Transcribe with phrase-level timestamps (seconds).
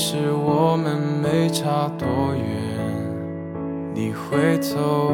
[0.00, 2.44] 是我们没差多远，
[3.92, 5.10] 你回头，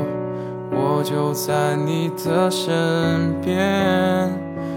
[0.70, 4.30] 我就在你的身边。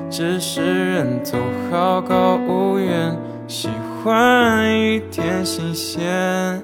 [0.09, 1.37] 只是人都
[1.69, 3.17] 好高骛远，
[3.49, 3.67] 喜
[4.01, 6.63] 欢一点新鲜，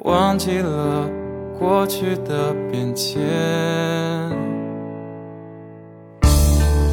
[0.00, 1.08] 忘记了
[1.60, 3.22] 过去的变迁。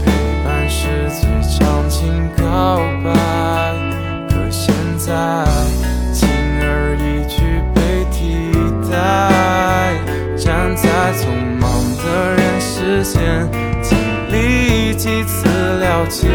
[0.06, 0.12] 陪
[0.46, 2.78] 伴是最长情告
[13.82, 13.98] 经
[14.32, 15.48] 历几次
[15.80, 16.28] 了解，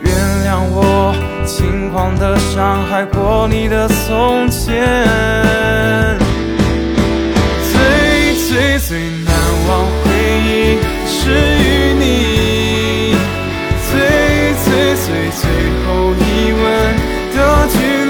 [0.00, 0.12] 原
[0.44, 1.14] 谅我
[1.46, 4.82] 轻狂的伤害过你的从前。
[7.72, 7.74] 最
[8.48, 9.32] 最最难
[9.68, 9.70] 忘
[10.02, 10.10] 回
[10.44, 11.64] 忆是与
[11.98, 12.00] 你，
[13.88, 13.92] 最
[14.64, 14.66] 最
[14.96, 15.42] 最最
[15.86, 16.20] 后一
[16.52, 16.62] 吻
[17.34, 17.38] 的
[17.68, 18.01] 距离，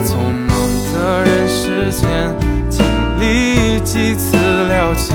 [0.00, 0.16] 匆
[0.46, 0.50] 忙
[0.92, 2.08] 的人世间，
[2.70, 2.84] 经
[3.20, 5.14] 历几次了解，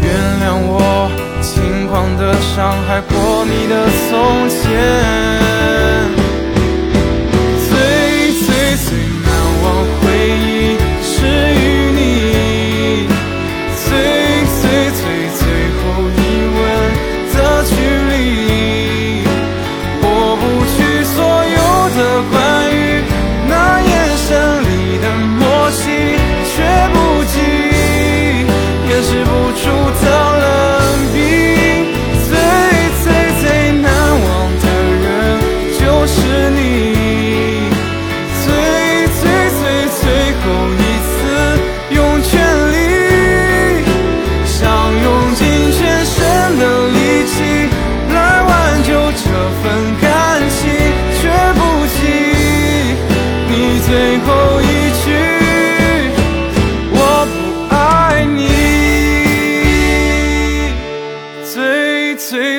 [0.00, 0.08] 原
[0.40, 1.10] 谅我
[1.42, 5.05] 轻狂的伤害过你的从前。
[28.96, 29.85] 掩饰不住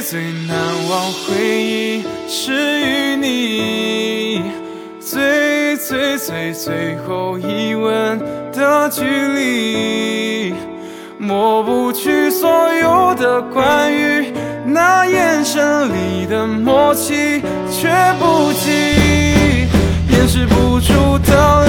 [0.09, 0.57] 最难
[0.89, 4.41] 忘回忆是与你，
[5.01, 8.17] 最最最最后一吻
[8.53, 10.55] 的距离，
[11.17, 14.31] 抹不去所有的关于
[14.65, 19.67] 那眼神里的默契，却不及
[20.09, 21.66] 掩饰不住的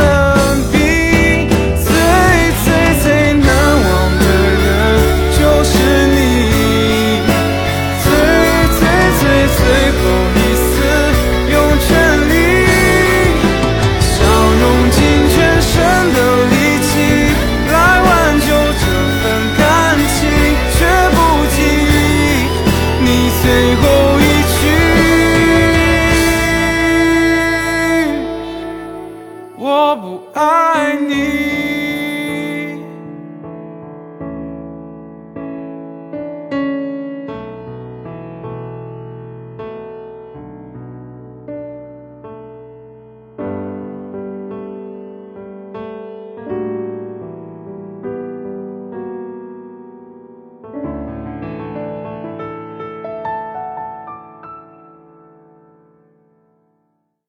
[29.61, 31.88] 我不爱你。